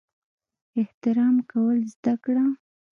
[0.79, 2.45] احترام کول زده کړه!